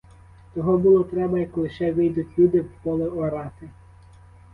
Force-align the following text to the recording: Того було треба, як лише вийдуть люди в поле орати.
Того 0.55 0.77
було 0.77 1.03
треба, 1.03 1.39
як 1.39 1.57
лише 1.57 1.91
вийдуть 1.91 2.39
люди 2.39 2.61
в 2.61 2.69
поле 2.83 3.09
орати. 3.09 3.69